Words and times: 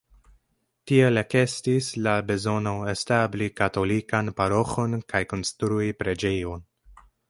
Tiel 0.91 1.21
ekestis 1.21 1.91
la 2.07 2.15
bezono 2.31 2.75
establi 2.95 3.53
katolikan 3.63 4.35
paroĥon 4.43 5.01
kaj 5.15 5.27
konstrui 5.33 5.97
preĝejon. 6.05 6.71